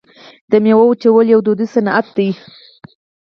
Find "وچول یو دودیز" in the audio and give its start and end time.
0.91-1.69